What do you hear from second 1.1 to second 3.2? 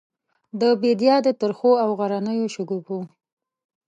د ترخو او غرنیو شګوفو،